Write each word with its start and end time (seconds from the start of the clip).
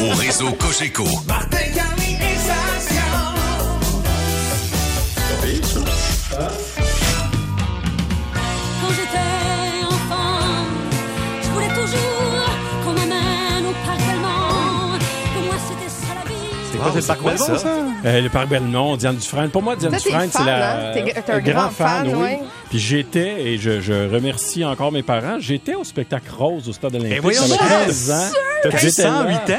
Au 0.00 0.14
réseau 0.14 0.50
Cogeco, 0.52 1.04
C'est 16.72 16.78
quoi, 16.78 16.90
c'est 16.92 17.00
le 17.00 17.06
parc 17.06 17.22
Belmont, 17.22 17.58
ça? 17.58 17.68
Euh, 18.04 18.20
le 18.20 18.28
parc 18.28 18.48
Belmont, 18.48 18.96
Diane 18.96 19.16
Dufresne. 19.16 19.48
Pour 19.50 19.62
moi, 19.62 19.76
Diane 19.76 19.92
Toi, 19.92 20.00
t'es 20.02 20.10
Dufresne, 20.10 20.28
c'est 20.30 20.38
fan, 20.38 20.46
la 20.46 20.72
hein? 20.90 20.92
T'es- 20.94 21.22
t'es 21.22 21.32
un 21.32 21.36
euh, 21.36 21.40
grand 21.40 21.70
fan, 21.70 22.08
oui. 22.08 22.14
ouais. 22.22 22.40
Puis 22.70 22.78
j'étais, 22.78 23.42
et 23.42 23.58
je, 23.58 23.80
je 23.80 23.92
remercie 24.12 24.64
encore 24.64 24.92
mes 24.92 25.02
parents, 25.02 25.36
j'étais 25.40 25.74
au 25.74 25.84
spectacle 25.84 26.28
Rose 26.36 26.68
au 26.68 26.72
Stade 26.72 26.94
olympique. 26.96 27.20
voyons 27.22 27.42
J'avais 27.42 27.58
donc! 27.58 27.68
13 27.84 28.10
ans. 28.10 28.14
T'as 28.62 28.70
J'étais 28.78 29.02
108 29.02 29.32
là. 29.48 29.54
ans? 29.54 29.58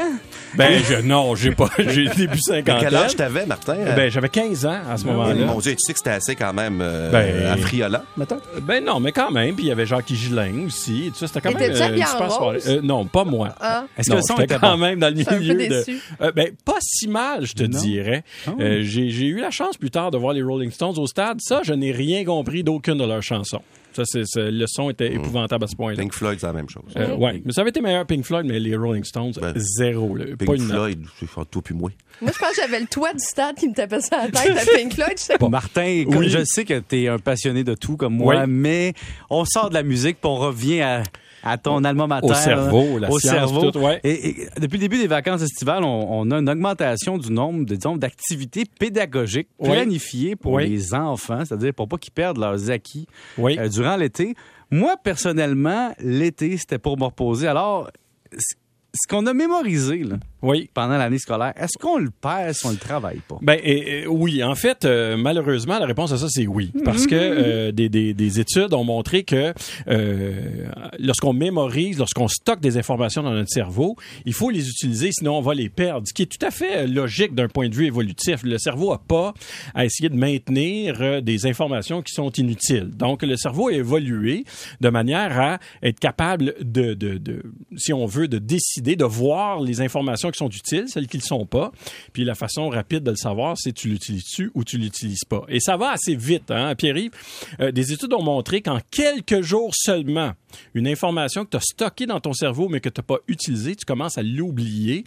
Ben, 0.58 0.82
je, 0.84 0.96
non, 1.02 1.36
j'ai 1.36 1.52
pas, 1.52 1.70
j'ai 1.77 2.05
début 2.08 2.36
Mais 2.36 2.63
50 2.63 2.80
quel 2.81 2.95
âge 2.95 3.16
t'avais, 3.16 3.45
Martin? 3.45 3.76
Ben, 3.95 4.09
j'avais 4.09 4.30
15 4.30 4.66
ans 4.66 4.80
à 4.90 4.98
ce 4.98 5.05
moment-là. 5.05 5.34
Mon 5.45 5.59
Dieu, 5.59 5.72
tu 5.73 5.77
sais 5.80 5.94
que 5.94 6.00
c'était 6.00 6.12
assez 6.12 6.36
quand 6.36 6.54
même 6.54 6.80
euh, 6.81 7.12
Ben- 7.12 7.45
affriolant, 7.48 8.02
mettons? 8.18 8.40
Ben 8.62 8.84
non, 8.84 9.00
mais 9.00 9.12
quand 9.12 9.31
même. 9.31 9.55
Puis 9.55 9.66
il 9.66 9.67
y 9.67 9.72
avait 9.72 9.86
Jacques 9.86 10.12
Gillin 10.14 10.66
aussi. 10.66 11.08
et 11.08 11.12
tout 11.12 11.17
ça, 11.17 11.28
c'était 11.28 11.41
quand 11.41 11.58
même 11.58 11.72
euh, 11.72 11.81
habillé 11.81 12.02
une 12.02 12.08
en 12.08 12.12
super 12.12 12.28
rose? 12.28 12.64
soirée. 12.64 12.78
Euh, 12.78 12.81
non, 12.81 13.05
pas 13.05 13.23
moi. 13.23 13.50
Ah. 13.59 13.86
Est-ce 13.98 14.08
que 14.09 14.14
Non, 14.16 14.17
le 14.17 14.23
son 14.28 14.34
j'étais 14.38 14.54
était 14.55 14.59
quand 14.59 14.72
bon? 14.72 14.78
même 14.78 15.00
dans 15.00 15.14
le 15.14 15.22
un 15.22 15.23
peu 15.26 15.40
milieu 15.40 15.54
de... 15.54 15.59
déçu. 15.70 16.00
Euh, 16.22 16.31
ben, 16.31 16.50
pas 16.66 16.78
si 16.81 17.08
mal, 17.08 17.45
je 17.45 17.53
te 17.53 17.64
dirais. 17.64 18.23
Ah. 18.48 18.52
Euh, 18.59 18.80
j'ai 18.84 19.09
j'ai 19.09 19.26
eu 19.28 19.39
la 19.39 19.52
chance 19.52 19.78
plus 19.78 19.92
tard 19.92 20.12
de 20.12 20.17
voir 20.17 20.34
les 20.34 20.42
Rolling 20.42 20.72
Stones 20.72 20.98
au 20.98 21.08
stade. 21.08 21.39
Ça, 21.42 21.62
je 21.64 21.73
n'ai 21.73 21.92
rien 21.92 22.26
compris 22.26 22.64
d'aucune 22.64 22.98
de 22.98 23.05
leurs 23.05 23.23
chansons. 23.23 23.62
Ça, 23.94 24.04
c'est, 24.05 24.23
c'est- 24.26 24.52
le 24.52 24.66
son 24.68 24.90
était 24.91 25.12
épouvantable 25.14 25.64
à 25.64 25.68
ce 25.68 25.76
point-là. 25.76 25.98
Pink 25.98 26.14
Floyd, 26.14 26.38
c'est 26.40 26.45
la 26.48 26.54
même 26.54 26.70
chose. 26.70 26.84
Euh, 26.98 27.16
ouais, 27.16 27.41
mais 27.44 27.52
ça 27.52 27.62
avait 27.62 27.72
été 27.72 27.82
meilleur 27.82 28.05
Pink 28.05 28.23
Floyd, 28.26 28.45
mais 28.45 28.59
les 28.59 28.76
Rolling 28.76 29.04
Stones, 29.04 29.34
Ben, 29.41 29.54
zéro. 29.55 30.16
Là. 30.16 30.26
Pink 30.38 30.45
pas 30.45 30.55
une 30.55 30.68
note. 30.68 30.72
Floyd, 30.78 31.05
c'est 31.20 31.50
toi 31.50 31.62
puis 31.64 31.73
moi. 31.73 31.90
Moi, 32.22 32.31
je 32.34 32.40
pense 32.40 32.50
que 32.50 32.55
j'avais 32.62 32.80
le 32.80 32.86
toit 32.88 33.14
du 33.14 33.20
stade 33.23 33.55
qui 33.55 33.68
me 33.70 33.73
tapait 33.73 34.02
sur 34.02 34.16
la 34.17 34.28
tête 34.28 34.56
à 34.58 34.66
Pink 34.78 34.94
Floyd. 34.94 35.14
Je 35.17 35.22
sais 35.23 35.38
pas. 35.38 35.50
Martin, 35.50 36.03
comme 36.06 36.17
Oui. 36.17 36.30
je 36.30 36.44
sais 36.44 36.64
que 36.66 36.80
tu 36.80 37.03
es 37.03 37.08
un 37.08 37.17
passionné 37.17 37.64
de 37.64 37.73
tout 37.73 37.98
comme 37.98 38.16
moi, 38.16 38.36
Oui. 38.42 38.44
mais 38.48 38.94
on 39.30 39.45
sort 39.45 39.70
de 39.70 39.73
la 39.76 39.84
musique 39.84 40.17
puis 40.22 40.30
on 40.30 40.36
revient 40.36 40.81
à, 40.81 41.04
à 41.48 41.58
ton 41.58 41.84
alma 41.84 42.08
mater. 42.08 42.28
Au 42.30 42.34
cerveau, 42.34 43.00
la 43.00 43.09
au 43.09 43.20
science, 43.20 43.34
cerveau. 43.34 43.72
tout, 43.72 43.80
ouais. 43.80 44.00
et, 44.03 44.30
et 44.30 44.48
depuis 44.59 44.78
le 44.78 44.81
début 44.81 44.98
des 44.98 45.08
vacances 45.08 45.42
estivales, 45.42 45.84
on, 45.84 46.08
on 46.09 46.31
a 46.31 46.39
une 46.39 46.50
augmentation 46.50 47.17
du 47.17 47.31
nombre 47.31 47.66
de, 47.66 47.76
disons, 47.76 47.98
d'activités 47.98 48.66
pédagogiques 48.80 49.50
planifiées 49.64 50.36
pour 50.36 50.59
les 50.59 50.94
enfants, 50.94 51.45
c'est-à-dire 51.45 51.73
pour 51.73 51.88
pas 51.88 51.98
qu'ils 51.98 52.14
perdent 52.14 52.38
leurs 52.38 52.70
acquis 52.70 53.08
euh, 53.39 53.70
durant 53.70 53.95
l'été. 53.95 54.36
Moi, 54.70 54.95
personnellement, 55.02 55.94
l'été, 56.00 56.58
c'était 56.58 56.80
pour 56.80 56.98
me 56.98 57.06
reposer. 57.06 57.48
Alors, 57.48 57.89
ce 58.34 59.08
qu'on 59.08 59.26
a 59.28 59.34
mémorisé 59.34 60.04
là, 60.04 60.17
Oui. 60.41 60.69
pendant 60.73 60.97
l'année 60.97 61.17
scolaire, 61.17 61.53
est-ce 61.57 61.77
qu'on 61.80 61.97
le 61.97 62.09
perd 62.09 62.53
si 62.53 62.66
on 62.66 62.71
le 62.71 62.77
travaille 62.77 63.21
pas? 63.27 63.38
Ben 63.41 63.57
et- 63.63 64.02
et 64.03 64.07
oui, 64.07 64.43
en 64.43 64.55
fait, 64.55 64.85
euh, 64.85 65.17
malheureusement, 65.17 65.80
la 65.80 65.85
réponse 65.85 66.11
à 66.11 66.17
ça 66.17 66.27
c'est 66.30 66.47
oui, 66.47 66.71
parce 66.85 67.07
que 67.07 67.16
euh, 67.16 67.71
des, 67.71 67.89
des, 67.89 68.13
des 68.13 68.39
études 68.39 68.73
ont 68.73 68.83
montré 68.83 69.23
que 69.23 69.53
euh, 69.88 70.67
lorsqu'on 70.99 71.33
mémorise, 71.33 71.97
lorsqu'on 71.97 72.27
stocke 72.27 72.59
des 72.59 72.77
informations 72.77 73.23
dans 73.23 73.31
notre 73.31 73.49
cerveau, 73.49 73.95
il 74.25 74.33
faut 74.33 74.49
les 74.49 74.69
utiliser, 74.69 75.11
sinon 75.11 75.38
on 75.38 75.41
va 75.41 75.53
les 75.53 75.69
perdre. 75.69 76.08
Ce 76.08 76.13
qui 76.13 76.23
est 76.23 76.25
tout 76.25 76.45
à 76.45 76.52
fait 76.52 76.88
logique 76.88 77.33
d'un 77.33 77.47
point 77.47 77.69
de 77.69 77.75
vue 77.75 77.85
évolutif. 77.85 78.41
Le 78.43 78.58
cerveau 78.58 78.91
a 78.93 78.99
pas 78.99 79.33
à 79.73 79.85
essayer 79.85 80.09
de 80.09 80.15
maintenir 80.15 81.21
des 81.21 81.45
informations 81.45 82.02
qui 82.02 82.13
sont 82.13 82.31
inutiles. 82.31 82.89
Donc 82.95 83.23
le 83.23 83.35
cerveau 83.38 83.69
a 83.69 83.73
évolué 83.73 84.43
de 84.81 84.89
manière 84.89 85.39
à 85.39 85.59
être 85.83 85.99
capable 85.99 86.53
de, 86.61 86.93
de, 86.93 87.17
de 87.17 87.41
si 87.75 87.93
on 87.93 88.05
veut, 88.05 88.27
de 88.27 88.38
décider, 88.38 88.95
de 88.95 89.05
voir 89.05 89.61
les 89.61 89.81
informations 89.81 90.27
qui 90.31 90.38
sont 90.38 90.50
utiles, 90.50 90.86
celles 90.88 91.08
qui 91.08 91.17
ne 91.17 91.22
le 91.22 91.28
sont 91.28 91.45
pas. 91.45 91.72
Puis 92.14 92.23
la 92.23 92.36
façon 92.36 92.70
rapide 92.70 93.03
de 93.03 93.11
le 93.11 93.17
savoir, 93.17 93.56
c'est 93.58 93.73
tu 93.73 93.89
l'utilises-tu 93.89 94.52
ou 94.53 94.64
tu 94.64 94.78
l'utilises 94.78 95.25
pas. 95.25 95.44
Et 95.50 95.59
ça 95.59 95.78
va 95.78 95.92
assez 95.92 96.16
vite, 96.16 96.52
hein, 96.52 96.75
Pierre-Yves. 96.75 97.11
Euh, 97.59 97.72
des 97.72 97.93
études 97.93 98.14
ont 98.14 98.23
montré 98.23 98.61
qu'en 98.61 98.80
quelques 98.92 99.42
jours 99.42 99.73
seulement, 99.76 100.33
une 100.73 100.88
information 100.88 101.45
que 101.45 101.52
tu 101.52 101.58
as 101.58 101.61
stockée 101.61 102.05
dans 102.05 102.20
ton 102.20 102.33
cerveau 102.33 102.70
mais 102.70 102.80
que 102.80 102.89
tu 102.89 102.99
n'as 102.99 103.04
pas 103.04 103.17
utilisée, 103.27 103.76
tu 103.76 103.86
commences 103.86 104.17
à 104.17 104.23
l'oublier. 104.23 105.04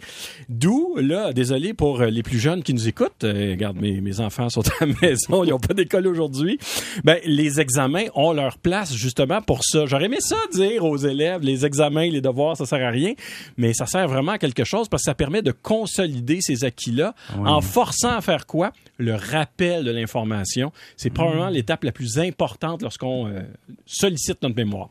D'où, 0.49 0.95
là, 0.97 1.33
désolé 1.33 1.73
pour 1.73 2.01
euh, 2.01 2.07
les 2.07 2.23
plus 2.23 2.39
jeunes 2.39 2.63
qui 2.63 2.73
nous 2.73 2.87
écoutent, 2.87 3.23
euh, 3.23 3.51
regarde, 3.51 3.77
mes, 3.77 4.01
mes 4.01 4.19
enfants 4.19 4.49
sont 4.49 4.61
à 4.61 4.85
la 4.85 4.93
maison, 5.01 5.43
ils 5.43 5.49
n'ont 5.49 5.59
pas 5.59 5.73
d'école 5.73 6.07
aujourd'hui, 6.07 6.59
ben, 7.03 7.17
les 7.25 7.59
examens 7.59 8.05
ont 8.15 8.33
leur 8.33 8.57
place 8.57 8.93
justement 8.93 9.41
pour 9.41 9.63
ça. 9.63 9.85
J'aurais 9.85 10.05
aimé 10.05 10.17
ça 10.19 10.37
dire 10.53 10.85
aux 10.85 10.97
élèves, 10.97 11.41
les 11.41 11.65
examens, 11.65 12.07
les 12.07 12.21
devoirs, 12.21 12.57
ça 12.57 12.65
sert 12.65 12.85
à 12.85 12.89
rien, 12.89 13.13
mais 13.57 13.73
ça 13.73 13.85
sert 13.85 14.07
vraiment 14.07 14.33
à 14.33 14.37
quelque 14.37 14.63
chose 14.63 14.87
parce 14.89 15.03
que 15.03 15.05
ça 15.05 15.10
permet 15.15 15.41
de 15.41 15.51
consolider 15.51 16.39
ces 16.41 16.63
acquis-là 16.63 17.15
en 17.37 17.61
forçant 17.61 18.15
à 18.15 18.21
faire 18.21 18.45
quoi? 18.45 18.71
Le 18.97 19.15
rappel 19.15 19.83
de 19.83 19.91
l'information. 19.91 20.71
C'est 20.97 21.09
probablement 21.09 21.49
l'étape 21.49 21.83
la 21.83 21.91
plus 21.91 22.19
importante 22.19 22.81
lorsqu'on 22.81 23.27
euh, 23.27 23.41
sollicite 23.85 24.41
notre 24.43 24.55
mémoire. 24.55 24.89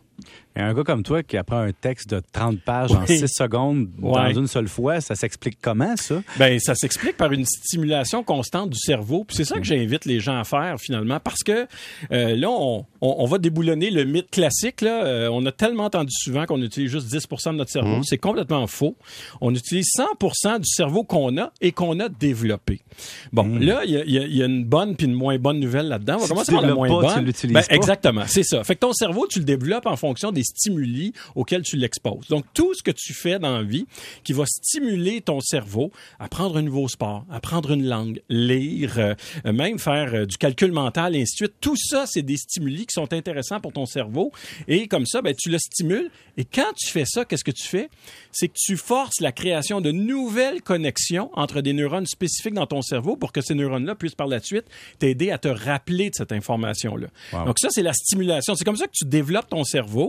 Et 0.56 0.60
un 0.60 0.74
gars 0.74 0.82
comme 0.82 1.02
toi 1.04 1.22
qui 1.22 1.36
apprend 1.36 1.58
un 1.60 1.70
texte 1.72 2.10
de 2.10 2.20
30 2.32 2.60
pages 2.60 2.90
en 2.92 3.02
Oui. 3.08 3.18
6 3.18 3.28
secondes 3.28 3.88
dans 4.00 4.30
une 4.32 4.48
seule 4.48 4.66
fois, 4.68 5.00
ça 5.00 5.14
s'explique 5.14 5.58
comment, 5.62 5.96
ça? 5.96 6.22
Ben, 6.38 6.58
ça 6.58 6.74
s'explique 6.74 7.16
par 7.16 7.30
une 7.32 7.44
stimulation 7.44 8.24
constante 8.24 8.70
du 8.70 8.78
cerveau. 8.78 9.24
Puis 9.24 9.36
c'est 9.36 9.44
ça 9.44 9.58
que 9.58 9.64
j'invite 9.64 10.04
les 10.06 10.18
gens 10.18 10.38
à 10.40 10.44
faire 10.44 10.76
finalement, 10.80 11.20
parce 11.20 11.42
que 11.44 11.66
euh, 12.12 12.36
là, 12.36 12.48
on, 12.50 12.84
on- 13.00 13.14
on 13.18 13.24
va 13.26 13.38
déboulonner 13.38 13.90
le 13.90 14.04
mythe 14.04 14.30
classique. 14.30 14.80
Là. 14.80 15.04
Euh, 15.04 15.28
on 15.32 15.44
a 15.46 15.52
tellement 15.52 15.84
entendu 15.84 16.12
souvent 16.12 16.44
qu'on 16.46 16.60
utilise 16.62 16.90
juste 16.90 17.06
10 17.06 17.26
de 17.46 17.52
notre 17.52 17.70
cerveau. 17.70 18.02
C'est 18.02 18.18
complètement 18.18 18.66
faux. 18.66 18.96
On 19.40 19.54
utilise 19.54 19.88
100 19.94 20.58
du 20.58 20.66
cerveau 20.68 21.04
qu'on 21.04 21.38
a 21.38 21.52
et 21.60 21.70
qu'on 21.72 21.98
a 22.00 22.08
développé. 22.08 22.80
Bon, 23.32 23.56
là, 23.58 23.82
il 23.84 23.90
y 23.92 23.96
a, 23.96 24.04
y 24.26 24.36
y 24.38 24.42
une 24.42 24.64
bonne 24.64 24.96
puis 24.96 25.06
une 25.06 25.14
moins 25.14 25.38
bonne 25.38 25.60
nouvelle 25.60 25.86
là-dedans. 25.88 26.14
On 26.16 26.18
va 26.18 26.22
Si 26.24 26.28
commencer 26.30 26.52
tu 26.52 26.58
par 26.58 26.66
la 26.66 26.74
moins 26.74 26.88
pas, 26.88 27.08
tu 27.08 27.14
bonne. 27.14 27.24
l'utilises 27.24 27.54
Ben, 27.54 27.62
pas. 27.62 27.74
Exactement, 27.74 28.22
c'est 28.26 28.42
ça. 28.42 28.64
Fait 28.64 28.74
que 28.74 28.80
ton 28.80 28.92
cerveau, 28.92 29.26
tu 29.28 29.38
le 29.38 29.44
développes 29.44 29.86
en 29.86 29.96
fonction 29.96 30.09
des 30.32 30.44
stimuli 30.44 31.12
auxquels 31.34 31.62
tu 31.62 31.76
l'exposes. 31.76 32.28
Donc, 32.28 32.44
tout 32.54 32.74
ce 32.74 32.82
que 32.82 32.90
tu 32.90 33.14
fais 33.14 33.38
dans 33.38 33.56
la 33.56 33.62
vie 33.62 33.86
qui 34.24 34.32
va 34.32 34.44
stimuler 34.46 35.20
ton 35.20 35.40
cerveau, 35.40 35.90
apprendre 36.18 36.58
un 36.58 36.62
nouveau 36.62 36.88
sport, 36.88 37.24
apprendre 37.30 37.72
une 37.72 37.86
langue, 37.86 38.20
lire, 38.28 38.98
euh, 38.98 39.14
euh, 39.46 39.52
même 39.52 39.78
faire 39.78 40.14
euh, 40.14 40.26
du 40.26 40.36
calcul 40.36 40.72
mental, 40.72 41.16
et 41.16 41.22
ainsi 41.22 41.32
de 41.34 41.36
suite, 41.36 41.54
tout 41.60 41.76
ça, 41.76 42.04
c'est 42.06 42.22
des 42.22 42.36
stimuli 42.36 42.86
qui 42.86 42.92
sont 42.92 43.12
intéressants 43.12 43.60
pour 43.60 43.72
ton 43.72 43.86
cerveau. 43.86 44.32
Et 44.68 44.88
comme 44.88 45.06
ça, 45.06 45.22
ben, 45.22 45.34
tu 45.36 45.50
le 45.50 45.58
stimules. 45.58 46.10
Et 46.36 46.44
quand 46.44 46.72
tu 46.76 46.90
fais 46.90 47.04
ça, 47.04 47.24
qu'est-ce 47.24 47.44
que 47.44 47.50
tu 47.50 47.66
fais? 47.66 47.88
C'est 48.32 48.48
que 48.48 48.56
tu 48.56 48.76
forces 48.76 49.20
la 49.20 49.32
création 49.32 49.80
de 49.80 49.90
nouvelles 49.90 50.62
connexions 50.62 51.30
entre 51.34 51.60
des 51.60 51.72
neurones 51.72 52.06
spécifiques 52.06 52.54
dans 52.54 52.66
ton 52.66 52.82
cerveau 52.82 53.16
pour 53.16 53.32
que 53.32 53.40
ces 53.40 53.54
neurones-là 53.54 53.94
puissent 53.94 54.14
par 54.14 54.26
la 54.26 54.40
suite 54.40 54.64
t'aider 54.98 55.30
à 55.30 55.38
te 55.38 55.48
rappeler 55.48 56.10
de 56.10 56.14
cette 56.14 56.32
information-là. 56.32 57.08
Donc 57.44 57.58
ça, 57.58 57.68
c'est 57.70 57.82
la 57.82 57.92
stimulation. 57.92 58.54
C'est 58.54 58.64
comme 58.64 58.76
ça 58.76 58.86
que 58.86 58.92
tu 58.94 59.04
développes 59.04 59.48
ton 59.48 59.64
cerveau. 59.64 59.99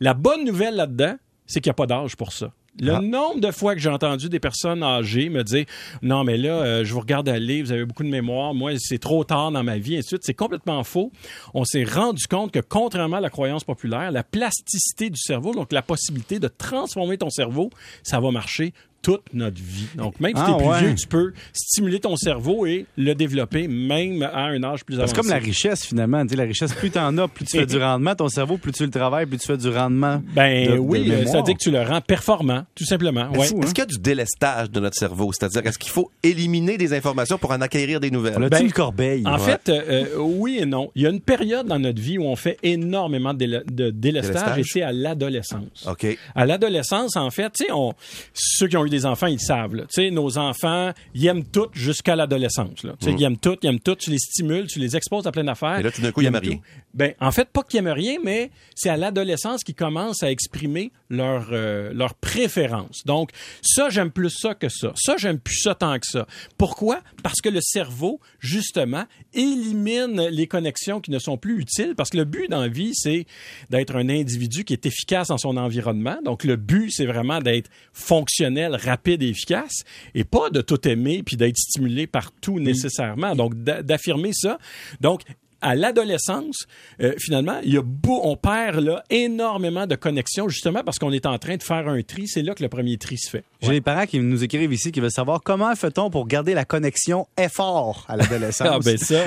La 0.00 0.14
bonne 0.14 0.44
nouvelle 0.44 0.76
là-dedans, 0.76 1.16
c'est 1.46 1.60
qu'il 1.60 1.70
n'y 1.70 1.74
a 1.74 1.74
pas 1.74 1.86
d'âge 1.86 2.16
pour 2.16 2.32
ça. 2.32 2.52
Le 2.80 3.00
nombre 3.00 3.40
de 3.40 3.50
fois 3.50 3.74
que 3.74 3.80
j'ai 3.80 3.90
entendu 3.90 4.30
des 4.30 4.40
personnes 4.40 4.82
âgées 4.82 5.28
me 5.28 5.44
dire 5.44 5.66
non 6.00 6.24
mais 6.24 6.38
là 6.38 6.54
euh, 6.54 6.84
je 6.84 6.94
vous 6.94 7.00
regarde 7.00 7.28
aller 7.28 7.62
vous 7.62 7.70
avez 7.70 7.84
beaucoup 7.84 8.02
de 8.02 8.08
mémoire 8.08 8.54
moi 8.54 8.72
c'est 8.78 8.98
trop 8.98 9.24
tard 9.24 9.52
dans 9.52 9.62
ma 9.62 9.76
vie 9.76 9.96
et 9.96 9.98
ainsi 9.98 10.16
c'est 10.22 10.32
complètement 10.32 10.82
faux. 10.82 11.12
On 11.52 11.66
s'est 11.66 11.84
rendu 11.84 12.26
compte 12.26 12.50
que 12.50 12.60
contrairement 12.60 13.18
à 13.18 13.20
la 13.20 13.28
croyance 13.28 13.64
populaire 13.64 14.10
la 14.10 14.24
plasticité 14.24 15.10
du 15.10 15.18
cerveau 15.18 15.52
donc 15.52 15.70
la 15.70 15.82
possibilité 15.82 16.38
de 16.38 16.48
transformer 16.48 17.18
ton 17.18 17.28
cerveau 17.28 17.68
ça 18.02 18.20
va 18.20 18.30
marcher 18.30 18.72
toute 19.02 19.22
notre 19.34 19.60
vie 19.60 19.88
donc 19.96 20.18
même 20.20 20.34
si 20.36 20.42
Ah, 20.42 20.46
tu 20.46 20.52
es 20.52 20.56
plus 20.58 20.66
ouais. 20.68 20.78
vieux 20.80 20.94
tu 20.94 21.06
peux 21.08 21.32
stimuler 21.52 22.00
ton 22.00 22.16
cerveau 22.16 22.66
et 22.66 22.86
le 22.96 23.14
développer 23.14 23.66
même 23.68 24.22
à 24.22 24.44
un 24.46 24.62
âge 24.62 24.84
plus 24.84 24.94
C'est 24.94 25.02
avancé 25.02 25.16
comme 25.20 25.28
la 25.30 25.36
richesse, 25.38 25.84
finalement. 25.84 26.22
Tu 26.22 26.30
sais, 26.30 26.36
la 26.36 26.44
richesse, 26.44 26.72
plus 26.72 26.90
tu 26.90 26.98
en 26.98 27.16
as, 27.18 27.28
plus 27.28 27.44
tu 27.44 27.58
fais 27.58 27.66
du 27.66 27.76
rendement. 27.78 28.14
Ton 28.14 28.28
cerveau, 28.28 28.56
plus 28.58 28.72
tu 28.72 28.84
le 28.84 28.90
travailles, 28.90 29.26
plus 29.26 29.38
tu 29.38 29.46
fais 29.46 29.56
du 29.56 29.68
rendement. 29.68 30.22
ben 30.34 30.66
de- 30.68 30.72
de 30.74 30.78
oui 30.78 31.08
mémoire. 31.08 31.28
ça 31.28 31.36
veut 31.38 31.42
dire 31.44 31.54
que 31.54 31.62
tu 31.62 31.70
le 31.70 31.82
rends 31.82 32.00
performant 32.00 32.64
tout 32.74 32.84
simplement 32.84 33.30
ouais. 33.32 33.38
hein? 33.52 33.60
Est-ce 33.62 33.74
qu'il 33.74 33.78
y 33.78 33.82
a 33.82 33.86
du 33.86 33.98
délestage 33.98 34.70
de 34.70 34.80
notre 34.80 34.96
cerveau? 34.96 35.30
C'est-à-dire, 35.32 35.66
est-ce 35.66 35.78
qu'il 35.78 35.90
faut 35.90 36.10
éliminer 36.22 36.76
des 36.78 36.92
informations 36.94 37.38
pour 37.38 37.50
en 37.50 37.60
acquérir 37.60 37.98
des 38.00 38.10
nouvelles? 38.10 38.34
On 38.38 38.42
a 38.42 38.48
Ben, 38.48 38.64
une 38.64 38.72
corbeille? 38.72 39.22
En 39.26 39.34
Ouais. 39.38 39.38
fait, 39.40 39.68
euh, 39.68 39.82
euh, 40.16 40.18
oui 40.18 40.58
et 40.60 40.66
non. 40.66 40.90
Il 40.94 41.02
y 41.02 41.06
a 41.06 41.10
une 41.10 41.20
période 41.20 41.66
dans 41.66 41.78
notre 41.78 42.00
vie 42.00 42.18
où 42.18 42.24
on 42.24 42.36
fait 42.36 42.58
énormément 42.62 43.34
de, 43.34 43.64
de 43.70 43.90
délestage, 43.90 44.32
Délestage? 44.34 44.58
et 44.58 44.64
c'est 44.64 44.82
à 44.82 44.92
l'adolescence. 44.92 45.86
OK. 45.88 46.06
À 46.34 46.46
l'adolescence, 46.46 47.16
en 47.16 47.30
fait, 47.30 47.50
tu 47.52 47.64
sais, 47.64 47.72
on, 47.72 47.92
ceux 48.34 48.68
qui 48.68 48.76
ont 48.76 48.84
eu 48.86 48.90
des 48.92 49.06
enfants, 49.06 49.26
ils 49.26 49.34
le 49.34 49.38
savent. 49.38 49.74
là. 49.74 49.82
Tu 49.84 50.02
sais, 50.02 50.10
nos 50.10 50.38
enfants, 50.38 50.92
ils 51.14 51.26
aiment 51.26 51.44
tout 51.44 51.66
jusqu'à 51.72 52.14
l'adolescence. 52.16 52.84
là. 52.84 52.94
Tu 53.00 53.06
sais, 53.06 53.12
ils 53.18 53.22
aiment 53.24 53.38
tout, 53.38 53.56
ils 53.62 53.68
aiment 53.68 53.80
tout. 53.80 53.94
Tu 53.96 54.10
les 54.10 54.18
stimules, 54.18 54.66
tu 54.66 54.78
les 54.78 54.96
exposes 54.96 55.26
à 55.26 55.32
plein 55.32 55.44
d'affaires. 55.44 55.78
Et 55.78 55.82
là, 55.82 55.90
tout 55.90 56.00
d'un 56.02 56.12
coup, 56.12 56.20
ils 56.20 56.26
aiment 56.26 56.36
rien. 56.36 56.56
tout. 56.56 56.60
Ben, 56.94 57.14
en 57.20 57.30
fait, 57.32 57.48
pas 57.48 57.62
qu'ils 57.62 57.78
aiment 57.80 57.88
rien, 57.88 58.18
mais 58.22 58.50
c'est 58.74 58.90
à 58.90 58.96
l'adolescence 58.96 59.64
qu'ils 59.64 59.74
commencent 59.74 60.22
à 60.22 60.30
exprimer 60.30 60.92
leur 61.10 61.48
euh, 61.52 61.90
leur 61.94 62.14
préférence. 62.14 63.02
Donc, 63.06 63.30
ça 63.62 63.88
j'aime 63.90 64.10
plus 64.10 64.30
ça 64.30 64.54
que 64.54 64.68
ça. 64.68 64.92
Ça 64.96 65.16
j'aime 65.18 65.38
plus 65.38 65.56
ça 65.60 65.74
tant 65.74 65.98
que 65.98 66.06
ça. 66.06 66.26
Pourquoi? 66.58 67.00
Parce 67.22 67.40
que 67.40 67.48
le 67.48 67.60
cerveau 67.60 68.20
justement 68.40 69.04
élimine 69.34 70.28
les 70.30 70.46
connexions 70.46 71.00
qui 71.00 71.10
ne 71.10 71.18
sont 71.18 71.36
plus 71.38 71.60
utiles 71.60 71.94
parce 71.96 72.10
que 72.10 72.18
le 72.18 72.24
but 72.24 72.48
dans 72.50 72.60
la 72.60 72.68
vie 72.68 72.92
c'est 72.94 73.26
d'être 73.70 73.96
un 73.96 74.08
individu 74.08 74.64
qui 74.64 74.72
est 74.72 74.84
efficace 74.86 75.28
dans 75.28 75.38
son 75.38 75.56
environnement. 75.56 76.18
Donc 76.24 76.44
le 76.44 76.56
but 76.56 76.90
c'est 76.90 77.06
vraiment 77.06 77.40
d'être 77.40 77.70
fonctionnel 77.92 78.74
rapide 78.82 79.22
et 79.22 79.28
efficace 79.28 79.82
et 80.14 80.24
pas 80.24 80.50
de 80.50 80.60
tout 80.60 80.86
aimer 80.88 81.22
puis 81.22 81.36
d'être 81.36 81.56
stimulé 81.56 82.06
partout 82.06 82.60
nécessairement. 82.60 83.34
Donc, 83.34 83.54
d'a- 83.62 83.82
d'affirmer 83.82 84.32
ça. 84.32 84.58
Donc, 85.00 85.22
à 85.62 85.74
l'adolescence, 85.74 86.66
euh, 87.00 87.14
finalement, 87.18 87.58
il 87.64 87.72
y 87.72 87.78
a 87.78 87.82
beau, 87.82 88.20
on 88.24 88.36
perd 88.36 88.80
là 88.80 89.02
énormément 89.10 89.86
de 89.86 89.94
connexions 89.94 90.48
justement 90.48 90.82
parce 90.84 90.98
qu'on 90.98 91.12
est 91.12 91.26
en 91.26 91.38
train 91.38 91.56
de 91.56 91.62
faire 91.62 91.88
un 91.88 92.02
tri. 92.02 92.26
C'est 92.28 92.42
là 92.42 92.54
que 92.54 92.62
le 92.62 92.68
premier 92.68 92.96
tri 92.98 93.16
se 93.16 93.30
fait. 93.30 93.44
J'ai 93.62 93.70
des 93.70 93.80
parents 93.80 94.06
qui 94.06 94.18
nous 94.18 94.42
écrivent 94.44 94.72
ici 94.72 94.90
qui 94.92 95.00
veulent 95.00 95.10
savoir 95.12 95.40
comment 95.42 95.74
fait-on 95.76 96.10
pour 96.10 96.26
garder 96.26 96.52
la 96.54 96.64
connexion 96.64 97.26
effort 97.40 98.04
à 98.08 98.16
l'adolescence. 98.16 98.68
Ah 98.72 98.78
ben 98.84 98.96
ça. 98.96 99.24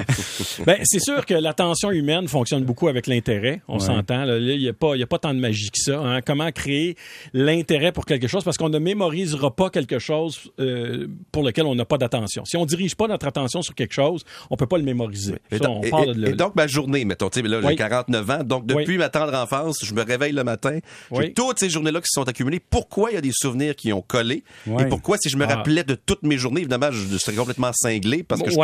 ben 0.65 0.77
c'est 0.83 0.99
sûr 0.99 1.25
que 1.25 1.33
l'attention 1.33 1.91
humaine 1.91 2.27
fonctionne 2.27 2.63
beaucoup 2.63 2.87
avec 2.87 3.07
l'intérêt. 3.07 3.61
On 3.67 3.79
s'entend. 3.79 4.25
là. 4.25 4.39
Là, 4.39 4.53
Il 4.53 4.59
n'y 4.59 4.67
a 4.67 4.73
pas, 4.73 4.95
y 4.95 5.03
a 5.03 5.07
pas 5.07 5.19
tant 5.19 5.33
de 5.33 5.39
magie 5.39 5.69
que 5.71 5.79
ça. 5.79 5.99
hein. 5.99 6.21
Comment 6.21 6.51
créer 6.51 6.95
l'intérêt 7.33 7.91
pour 7.91 8.05
quelque 8.05 8.27
chose? 8.27 8.43
Parce 8.43 8.57
qu'on 8.57 8.69
ne 8.69 8.79
mémorisera 8.79 9.55
pas 9.55 9.69
quelque 9.69 9.99
chose 9.99 10.51
euh, 10.59 11.07
pour 11.31 11.43
lequel 11.43 11.65
on 11.65 11.75
n'a 11.75 11.85
pas 11.85 11.97
d'attention. 11.97 12.43
Si 12.45 12.57
on 12.57 12.65
dirige 12.65 12.95
pas 12.95 13.07
notre 13.07 13.27
attention 13.27 13.61
sur 13.61 13.75
quelque 13.75 13.93
chose, 13.93 14.23
on 14.49 14.55
peut 14.57 14.67
pas 14.67 14.77
le 14.77 14.83
mémoriser. 14.83 15.35
Ça, 15.51 15.69
on 15.69 15.81
parle 15.81 16.13
et 16.25 16.33
donc, 16.33 16.55
ma 16.55 16.67
journée, 16.67 17.05
mettons, 17.05 17.29
tu 17.29 17.41
sais, 17.41 17.47
là, 17.47 17.61
j'ai 17.61 17.67
Oui. 17.67 17.75
49 17.75 18.29
ans. 18.29 18.43
Donc, 18.43 18.65
depuis 18.65 18.85
Oui. 18.93 18.97
ma 18.97 19.09
tendre 19.09 19.33
enfance, 19.35 19.79
je 19.83 19.93
me 19.93 20.03
réveille 20.03 20.31
le 20.33 20.43
matin. 20.43 20.79
J'ai 21.11 21.17
Oui. 21.17 21.33
toutes 21.33 21.59
ces 21.59 21.69
journées-là 21.69 21.99
qui 22.01 22.07
se 22.07 22.19
sont 22.21 22.27
accumulées. 22.27 22.59
Pourquoi 22.59 23.11
il 23.11 23.15
y 23.15 23.17
a 23.17 23.21
des 23.21 23.31
souvenirs 23.33 23.75
qui 23.75 23.91
ont 23.93 24.01
collé? 24.01 24.43
Et 24.79 24.85
pourquoi, 24.85 25.17
si 25.17 25.29
je 25.29 25.37
me 25.37 25.45
Ah. 25.45 25.55
rappelais 25.55 25.83
de 25.83 25.95
toutes 25.95 26.23
mes 26.23 26.37
journées, 26.37 26.61
évidemment, 26.61 26.89
je 26.91 27.17
serais 27.17 27.35
complètement 27.35 27.71
cinglé 27.73 28.23
parce 28.23 28.41
que 28.41 28.49
je- 28.49 28.55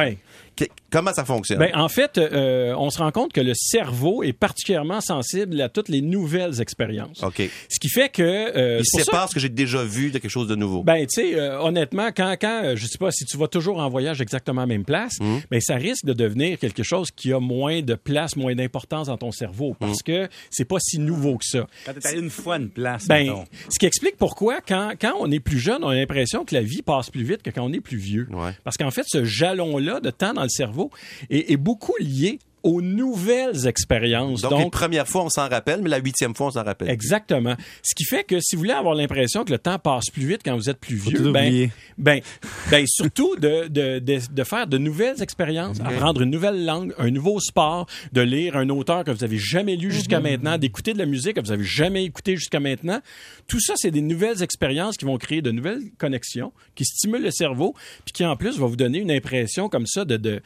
comment 0.92 1.14
ça 1.14 1.26
fonctionne? 1.26 1.60
Ben, 1.60 1.72
en 1.76 1.88
fait, 1.90 2.18
euh, 2.18 2.74
on 2.78 2.90
se 2.90 3.00
rend 3.00 3.12
compte 3.12 3.34
que 3.34 3.42
le 3.42 3.54
cerveau 3.56 4.24
est 4.24 4.34
particulièrement 4.34 5.02
sensible 5.02 5.60
à 5.62 5.70
toutes 5.70 5.90
les 5.90 6.02
nouvelles 6.02 6.62
expériences. 6.62 7.24
OK. 7.24 7.42
Ce 7.70 7.80
qui 7.80 7.90
fait 7.90 8.10
que... 8.10 8.22
euh, 8.22 8.80
il 8.80 8.86
ça 8.86 9.04
sépare 9.04 9.30
ce 9.30 9.34
que 9.34 9.40
j'ai 9.40 9.50
déjà 9.50 9.84
vu 9.84 10.12
de 10.12 10.20
quelque 10.20 10.30
chose 10.32 10.48
de 10.48 10.56
nouveau. 10.56 10.84
Ben, 10.84 11.06
tu 11.08 11.22
sais, 11.22 11.40
euh, 11.40 11.60
honnêtement, 11.62 12.10
quand, 12.16 12.36
quand, 12.40 12.62
euh, 12.64 12.76
je 12.76 12.86
sais 12.86 12.98
pas, 12.98 13.12
si 13.12 13.26
tu 13.26 13.38
vas 13.38 13.48
toujours 13.48 13.80
en 13.80 13.90
voyage 13.90 14.22
exactement 14.22 14.62
à 14.62 14.64
la 14.66 14.68
même 14.68 14.86
place, 14.86 15.18
ben, 15.50 15.62
ça 15.62 15.76
risque 15.76 16.06
de 16.06 16.14
devenir 16.14 16.60
quelque 16.60 16.84
chose 16.84 17.10
qui 17.12 17.34
a 17.34 17.40
moins 17.40 17.82
de 17.82 17.96
place, 17.96 18.36
moins 18.36 18.56
d'importance 18.56 19.08
dans 19.08 19.18
ton 19.18 19.32
cerveau, 19.32 19.76
parce 19.80 20.02
que 20.04 20.28
c'est 20.50 20.66
pas 20.66 20.78
si 20.80 21.00
nouveau 21.00 21.38
que 21.38 21.46
ça. 21.46 21.68
Quand 21.86 21.94
t'es 21.94 22.08
allé 22.08 22.20
une 22.20 22.30
fois 22.30 22.58
une 22.58 22.70
place, 22.70 23.08
Ben, 23.08 23.24
mettons. 23.28 23.44
ce 23.70 23.80
qui 23.80 23.86
explique 23.86 24.18
pourquoi, 24.18 24.60
quand, 24.62 24.92
quand 25.00 25.14
on 25.20 25.32
est 25.32 25.40
plus 25.40 25.60
jeune, 25.60 25.84
on 25.84 25.90
a 25.90 25.96
l'impression 25.96 26.46
que 26.46 26.54
la 26.56 26.62
vie 26.62 26.82
passe 26.82 27.10
plus 27.10 27.24
vite 27.24 27.42
que 27.44 27.50
quand 27.50 27.64
on 27.64 27.74
est 27.74 27.82
plus 27.82 27.98
vieux. 27.98 28.28
Ouais. 28.32 28.52
Parce 28.64 28.78
qu'en 28.78 28.92
fait, 28.92 29.04
ce 29.08 29.24
jalon-là 29.24 30.00
de 30.00 30.10
temps 30.10 30.34
dans 30.34 30.41
le 30.44 30.50
cerveau 30.50 30.92
est, 31.30 31.52
est 31.52 31.58
beaucoup 31.58 31.96
lié 32.00 32.40
aux 32.64 32.82
nouvelles 32.82 33.68
expériences. 33.68 34.42
donc, 34.42 34.62
une 34.62 34.70
première 34.72 35.08
fois, 35.08 35.24
on 35.24 35.30
s'en 35.30 35.48
rappelle, 35.50 35.82
mais 35.82 35.90
la 35.90 35.98
huitième 36.00 36.36
fois, 36.36 36.48
on 36.48 36.52
s'en 36.52 36.64
rappelle. 36.64 36.90
Exactement. 36.90 37.56
Ce 37.84 37.96
qui 37.96 38.04
fait 38.06 38.24
que 38.24 38.40
si 38.40 38.56
vous 38.56 38.62
voulez 38.62 38.74
avoir 38.74 38.96
l'impression 38.96 39.44
que 39.44 39.52
le 39.52 39.58
temps 39.60 39.80
passe 39.80 40.10
plus 40.12 40.26
vite 40.28 40.42
quand 40.46 40.56
vous 40.56 40.70
êtes 40.70 40.80
plus 40.80 40.96
vieux, 40.96 41.32
ben, 41.32 41.70
ben, 41.98 42.22
ben, 42.70 42.86
surtout 42.88 43.36
de, 43.38 43.68
de, 43.68 44.00
de, 44.00 44.20
de 44.32 44.44
faire 44.44 44.68
de 44.68 44.78
nouvelles 44.78 45.22
expériences, 45.22 45.80
apprendre 45.82 46.22
une 46.22 46.30
nouvelle 46.30 46.66
langue, 46.66 46.94
un 46.98 47.10
nouveau 47.12 47.40
sport, 47.40 47.88
de 48.14 48.22
lire 48.22 48.56
un 48.58 48.70
auteur 48.70 49.04
que 49.04 49.12
vous 49.12 49.24
avez 49.24 49.38
jamais 49.38 49.76
lu 49.76 49.92
jusqu'à 49.92 50.20
maintenant, 50.20 50.58
d'écouter 50.58 50.94
de 50.94 50.98
la 51.00 51.06
musique 51.06 51.36
que 51.36 51.42
vous 51.42 51.52
avez 51.52 51.64
jamais 51.64 52.04
écouté 52.06 52.36
jusqu'à 52.36 52.60
maintenant. 52.60 53.00
Tout 53.48 53.60
ça, 53.60 53.74
c'est 53.76 53.92
des 53.92 54.02
nouvelles 54.02 54.44
expériences 54.44 54.98
qui 54.98 55.06
vont 55.06 55.18
créer 55.18 55.42
de 55.42 55.52
nouvelles 55.52 55.82
connexions, 55.98 56.54
qui 56.76 56.86
stimulent 56.86 57.24
le 57.24 57.32
cerveau, 57.32 57.74
puis 58.06 58.14
qui 58.14 58.26
en 58.26 58.36
plus 58.36 58.58
va 58.60 58.68
vous 58.68 58.76
donner 58.76 59.00
une 59.00 59.12
impression 59.12 59.68
comme 59.70 59.86
ça 59.88 60.06
de 60.06 60.18
de- 60.18 60.42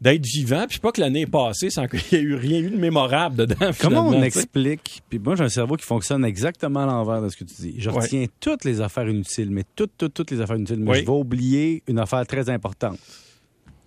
d'être 0.00 0.24
vivant, 0.26 0.66
puis 0.68 0.78
pas 0.78 0.92
que 0.92 1.00
l'année 1.00 1.20
est 1.22 1.26
sans 1.68 1.86
qu'il 1.88 2.00
y 2.12 2.14
ait 2.22 2.24
eu 2.24 2.34
rien 2.36 2.60
eu 2.60 2.70
de 2.70 2.76
mémorable 2.76 3.36
dedans. 3.36 3.70
Comment 3.80 4.08
on 4.08 4.22
explique? 4.22 5.02
Puis 5.10 5.18
moi, 5.18 5.34
j'ai 5.34 5.44
un 5.44 5.48
cerveau 5.50 5.76
qui 5.76 5.84
fonctionne 5.84 6.24
exactement 6.24 6.84
à 6.84 6.86
l'envers 6.86 7.20
de 7.20 7.28
ce 7.28 7.36
que 7.36 7.44
tu 7.44 7.54
dis. 7.60 7.74
Je 7.78 7.90
Ouais. 7.90 8.00
retiens 8.00 8.24
toutes 8.40 8.64
les 8.64 8.80
affaires 8.80 9.08
inutiles, 9.08 9.50
mais 9.50 9.64
toutes, 9.76 9.92
toutes, 9.98 10.14
toutes 10.14 10.30
les 10.30 10.40
affaires 10.40 10.56
inutiles. 10.56 10.78
Mais 10.80 10.92
Oui. 10.92 10.98
je 11.00 11.04
vais 11.04 11.10
oublier 11.10 11.82
une 11.88 11.98
affaire 11.98 12.26
très 12.26 12.48
importante. 12.48 12.98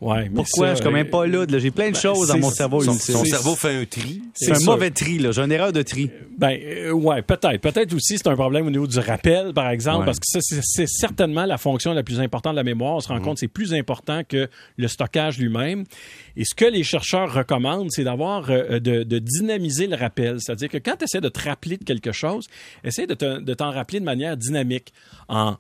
Ouais, 0.04 0.24
mais 0.24 0.30
Pourquoi? 0.36 0.68
ça, 0.68 0.72
je 0.72 0.76
suis 0.78 0.84
quand 0.86 0.92
même 0.92 1.08
euh, 1.08 1.10
pas 1.10 1.26
là. 1.28 1.46
J'ai 1.48 1.72
plein 1.72 1.88
de 1.90 1.94
ben, 1.94 2.00
choses 2.00 2.28
dans 2.28 2.38
mon 2.38 2.50
cerveau 2.52 2.82
Son, 2.82 2.94
son 2.94 3.24
cerveau 3.24 3.56
fait 3.56 3.76
un 3.82 3.86
tri. 3.86 4.22
C'est 4.34 4.52
un 4.52 4.56
sûr. 4.56 4.72
mauvais 4.72 4.92
tri, 4.92 5.18
là. 5.20 5.32
J'ai 5.32 5.42
une 5.42 5.52
erreur 5.52 5.72
de 5.72 5.82
tri. 5.82 6.10
Ben 6.38 6.58
euh, 6.62 6.92
ouais, 6.92 7.22
peut-être. 7.22 7.62
Peut-être 7.62 7.94
aussi 7.94 8.18
c'est 8.18 8.28
un 8.28 8.36
problème 8.36 8.68
au 8.68 8.70
niveau 8.70 8.88
du 8.88 9.00
rappel, 9.00 9.54
par 9.54 9.70
exemple, 9.70 10.00
Ouais. 10.00 10.06
parce 10.06 10.20
que 10.20 10.26
ça 10.28 10.40
c'est, 10.42 10.88
certainement 10.88 11.46
la 11.46 11.58
fonction 11.58 11.94
la 11.94 12.04
plus 12.04 12.20
importante 12.20 12.54
de 12.54 12.58
la 12.58 12.64
mémoire. 12.64 12.96
On 12.96 13.00
se 13.00 13.08
rend 13.08 13.22
compte 13.22 13.36
que 13.36 13.40
c'est 13.42 13.48
plus 13.48 13.74
important 13.74 14.24
que 14.28 14.50
le 14.78 14.88
stockage 14.88 15.38
lui-même. 15.40 15.84
Et 16.36 16.44
ce 16.46 16.56
que 16.56 16.66
les 16.66 16.84
chercheurs 16.84 17.32
recommandent, 17.34 17.90
c'est 17.92 18.04
d'avoir 18.04 18.50
euh, 18.50 18.80
de, 18.80 19.04
de 19.04 19.20
dynamiser 19.20 19.88
le 19.88 19.96
rappel, 19.96 20.38
c'est-à-dire 20.42 20.70
que 20.70 20.78
quand 20.78 20.96
tu 20.98 21.06
essaies 21.06 21.22
de 21.22 21.30
te 21.30 21.48
rappeler 21.48 21.78
de 21.78 21.84
quelque 21.84 22.12
chose, 22.12 22.48
essaie 22.84 23.08
de, 23.08 23.14
te- 23.14 23.40
de 23.40 23.54
t'en 23.54 23.72
rappeler 23.72 24.00
de 24.00 24.06
manière 24.06 24.36
dynamique 24.36 24.92
en 25.30 25.56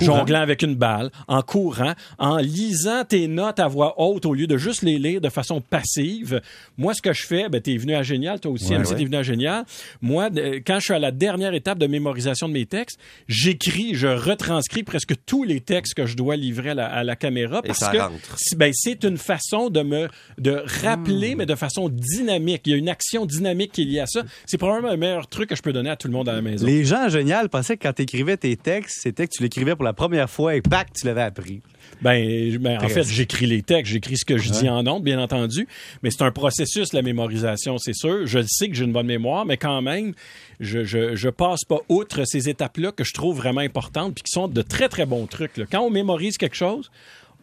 jonglant 0.00 0.40
avec 0.40 0.62
une 0.62 0.74
balle, 0.74 1.10
en 1.28 1.42
courant, 1.42 1.94
en 2.18 2.38
lisant 2.38 3.04
tes 3.04 3.28
notes 3.28 3.58
à 3.60 3.68
voix 3.68 3.94
haute 4.00 4.26
au 4.26 4.34
lieu 4.34 4.46
de 4.46 4.56
juste 4.56 4.82
les 4.82 4.98
lire 4.98 5.20
de 5.20 5.28
façon 5.28 5.60
passive. 5.60 6.40
Moi, 6.78 6.94
ce 6.94 7.02
que 7.02 7.12
je 7.12 7.26
fais, 7.26 7.48
ben, 7.48 7.60
t'es 7.60 7.76
venu 7.76 7.94
à 7.94 8.02
Génial, 8.02 8.40
toi 8.40 8.52
aussi, 8.52 8.70
Ouais, 8.72 8.78
MC, 8.78 8.90
ouais. 8.90 8.96
t'es 8.96 9.04
venu 9.04 9.16
à 9.16 9.22
Génial. 9.22 9.64
Moi, 10.02 10.30
quand 10.66 10.78
je 10.78 10.84
suis 10.84 10.94
à 10.94 10.98
la 10.98 11.10
dernière 11.10 11.54
étape 11.54 11.78
de 11.78 11.86
mémorisation 11.86 12.48
de 12.48 12.52
mes 12.54 12.66
textes, 12.66 12.98
j'écris, 13.28 13.94
je 13.94 14.08
retranscris 14.08 14.82
presque 14.82 15.14
tous 15.26 15.44
les 15.44 15.60
textes 15.60 15.94
que 15.94 16.06
je 16.06 16.16
dois 16.16 16.36
livrer 16.36 16.70
à 16.70 16.74
la, 16.74 16.86
à 16.86 17.04
la 17.04 17.16
caméra 17.16 17.60
Et 17.64 17.68
parce 17.68 17.78
ça 17.80 17.90
que 17.92 18.56
ben, 18.56 18.72
c'est 18.74 19.04
une 19.04 19.18
façon 19.18 19.70
de 19.70 19.82
me 19.82 20.08
de 20.38 20.62
rappeler, 20.82 21.34
mais 21.34 21.46
de 21.46 21.54
façon 21.54 21.88
dynamique. 21.88 22.62
Il 22.66 22.70
y 22.70 22.74
a 22.74 22.76
une 22.78 22.88
action 22.88 23.26
dynamique 23.26 23.72
qui 23.72 23.82
est 23.82 23.84
liée 23.86 24.00
à 24.00 24.06
ça. 24.06 24.22
C'est 24.46 24.58
probablement 24.58 24.90
le 24.92 24.96
meilleur 24.96 25.26
truc 25.28 25.48
que 25.50 25.56
je 25.56 25.62
peux 25.62 25.72
donner 25.72 25.90
à 25.90 25.96
tout 25.96 26.08
le 26.08 26.12
monde 26.14 26.28
à 26.28 26.32
la 26.32 26.42
maison. 26.42 26.66
Les 26.66 26.84
gens 26.84 27.08
génial 27.08 27.48
pensaient 27.48 27.76
que 27.76 27.82
quand 27.86 27.92
tu 27.92 28.02
écrivais 28.02 28.36
tes 28.36 28.56
textes, 28.56 28.98
c'était 29.02 29.26
que 29.26 29.32
tu 29.36 29.42
l'écrivais 29.42 29.73
pour 29.76 29.84
la 29.84 29.92
première 29.92 30.30
fois 30.30 30.54
et 30.54 30.62
pac, 30.62 30.92
tu 30.92 31.06
l'avais 31.06 31.22
appris. 31.22 31.60
Ben, 32.02 32.58
ben, 32.58 32.82
en 32.82 32.88
fait, 32.88 33.04
j'écris 33.04 33.46
les 33.46 33.62
textes, 33.62 33.92
j'écris 33.92 34.16
ce 34.18 34.24
que 34.24 34.36
je 34.36 34.50
dis 34.50 34.68
en 34.68 34.86
ondes, 34.86 35.04
bien 35.04 35.18
entendu, 35.20 35.66
mais 36.02 36.10
c'est 36.10 36.22
un 36.22 36.30
processus, 36.30 36.92
la 36.92 37.02
mémorisation, 37.02 37.78
c'est 37.78 37.94
sûr. 37.94 38.26
Je 38.26 38.40
le 38.40 38.46
sais 38.48 38.68
que 38.68 38.74
j'ai 38.74 38.84
une 38.84 38.92
bonne 38.92 39.06
mémoire, 39.06 39.46
mais 39.46 39.56
quand 39.56 39.80
même, 39.80 40.12
je, 40.60 40.84
je, 40.84 41.14
je 41.14 41.28
passe 41.28 41.64
pas 41.64 41.78
outre 41.88 42.24
ces 42.26 42.48
étapes-là 42.48 42.92
que 42.92 43.04
je 43.04 43.12
trouve 43.12 43.36
vraiment 43.36 43.60
importantes 43.60 44.14
puis 44.14 44.24
qui 44.24 44.32
sont 44.32 44.48
de 44.48 44.62
très, 44.62 44.88
très 44.88 45.06
bons 45.06 45.26
trucs. 45.26 45.56
là. 45.56 45.64
Quand 45.70 45.80
on 45.80 45.90
mémorise 45.90 46.36
quelque 46.36 46.56
chose, 46.56 46.90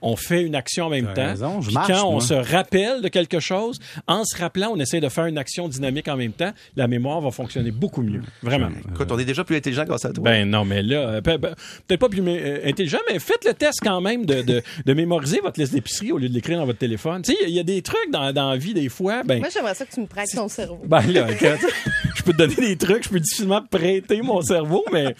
on 0.01 0.15
fait 0.15 0.41
une 0.41 0.55
action 0.55 0.85
en 0.85 0.89
même 0.89 1.13
temps. 1.13 1.25
raison, 1.27 1.61
je 1.61 1.67
Puis 1.67 1.73
marche, 1.75 1.87
quand 1.91 2.05
on 2.07 2.11
moi. 2.13 2.21
se 2.21 2.33
rappelle 2.33 3.01
de 3.01 3.07
quelque 3.07 3.39
chose, 3.39 3.79
en 4.07 4.23
se 4.25 4.37
rappelant, 4.37 4.71
on 4.73 4.79
essaie 4.79 4.99
de 4.99 5.09
faire 5.09 5.25
une 5.25 5.37
action 5.37 5.67
dynamique 5.67 6.07
en 6.07 6.17
même 6.17 6.31
temps, 6.33 6.51
la 6.75 6.87
mémoire 6.87 7.21
va 7.21 7.31
fonctionner 7.31 7.71
beaucoup 7.71 8.01
mieux. 8.01 8.21
Vraiment. 8.41 8.69
Écoute, 8.93 9.11
on 9.11 9.19
est 9.19 9.25
déjà 9.25 9.43
plus 9.43 9.55
intelligent 9.55 9.83
grâce 9.85 10.05
à 10.05 10.11
toi. 10.11 10.23
Ben 10.23 10.49
non, 10.49 10.65
mais 10.65 10.81
là, 10.81 10.95
euh, 10.97 11.21
pe- 11.21 11.37
pe- 11.37 11.53
peut-être 11.87 11.99
pas 11.99 12.09
plus 12.09 12.23
euh, 12.27 12.59
intelligent, 12.65 12.99
mais 13.11 13.19
faites 13.19 13.45
le 13.45 13.53
test 13.53 13.79
quand 13.83 14.01
même 14.01 14.25
de, 14.25 14.41
de, 14.41 14.61
de 14.85 14.93
mémoriser 14.93 15.39
votre 15.41 15.59
liste 15.59 15.73
d'épicerie 15.73 16.11
au 16.11 16.17
lieu 16.17 16.29
de 16.29 16.33
l'écrire 16.33 16.57
dans 16.57 16.65
votre 16.65 16.79
téléphone. 16.79 17.21
Tu 17.21 17.31
sais, 17.33 17.37
il 17.41 17.43
y 17.43 17.45
a- 17.45 17.49
il 17.49 17.55
y, 17.55 17.59
a 17.59 17.63
des 17.63 17.81
trucs 17.81 18.11
dans, 18.11 18.31
dans 18.33 18.49
la 18.51 18.57
vie 18.57 18.73
des 18.73 18.89
fois. 18.89 19.21
Ben, 19.23 19.39
Moi, 19.39 19.49
j'aimerais 19.53 19.75
ça 19.75 19.85
que 19.85 19.91
tu 19.93 19.99
me 20.01 20.07
prêtes 20.07 20.29
ton 20.33 20.47
cerveau. 20.47 20.79
ben 20.85 21.01
là, 21.11 21.29
écoute, 21.31 21.69
je 22.15 22.23
peux 22.23 22.31
te 22.33 22.37
donner 22.37 22.55
des 22.55 22.77
trucs, 22.77 23.03
je 23.03 23.09
peux 23.09 23.19
difficilement 23.19 23.61
prêter 23.69 24.21
mon 24.21 24.41
cerveau, 24.41 24.83
mais 24.91 25.15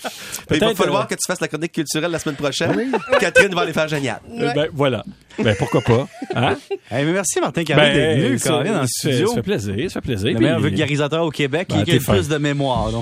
il 0.51 0.59
va 0.59 0.73
falloir 0.75 1.03
euh, 1.03 1.05
que 1.05 1.15
tu 1.15 1.21
fasses 1.27 1.41
la 1.41 1.47
chronique 1.47 1.71
culturelle 1.73 2.09
la 2.11 2.19
semaine 2.19 2.35
prochaine. 2.35 2.91
Catherine 3.19 3.53
va 3.53 3.61
aller 3.61 3.73
faire 3.73 3.87
génial. 3.87 4.19
ben 4.29 4.69
voilà. 4.73 5.03
Ben 5.41 5.55
pourquoi 5.57 5.81
pas. 5.81 6.07
Hein? 6.35 6.55
Hey, 6.91 7.05
mais 7.05 7.13
merci 7.13 7.39
Martin 7.39 7.63
Carré 7.63 7.93
d'être 7.93 8.19
venu, 8.19 8.37
ça 8.39 8.61
fait- 8.63 8.87
studio. 8.87 9.27
ça 9.29 9.35
fait 9.35 9.41
plaisir, 9.43 9.89
ça 9.91 10.01
fait 10.01 10.07
plaisir. 10.07 10.33
Le 10.33 10.39
meilleur 10.39 10.59
vulgarisateur 10.59 11.23
au 11.23 11.29
Québec 11.29 11.67
Ben, 11.69 11.77
qui 11.79 11.85
t'es 11.85 11.91
a 11.91 11.95
le 11.95 12.01
plus 12.19 12.27
de 12.27 12.37
mémoire. 12.37 12.91
donc. 12.91 12.99